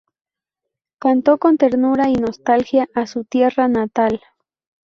[0.99, 4.19] Cantó con ternura y nostalgia a su tierra natal.